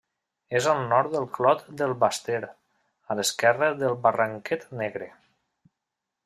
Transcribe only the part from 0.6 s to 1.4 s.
al nord del